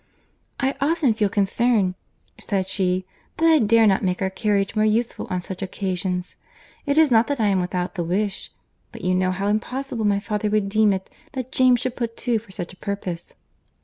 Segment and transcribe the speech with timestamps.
[0.59, 1.93] "I often feel concern,"
[2.39, 3.05] said she,
[3.37, 6.37] "that I dare not make our carriage more useful on such occasions.
[6.87, 8.51] It is not that I am without the wish;
[8.91, 12.39] but you know how impossible my father would deem it that James should put to
[12.39, 13.35] for such a purpose."